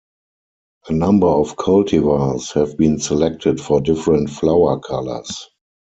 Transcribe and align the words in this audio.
A 0.89 0.93
number 0.93 1.27
of 1.27 1.57
cultivars 1.57 2.53
have 2.53 2.75
been 2.75 2.97
selected 2.97 3.59
for 3.61 3.79
different 3.79 4.31
flower 4.31 4.79
colours. 4.79 5.47